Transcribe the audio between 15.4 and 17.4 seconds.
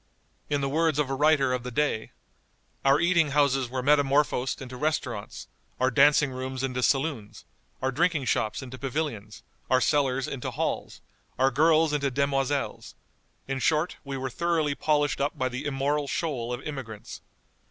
the immoral shoal of immigrants.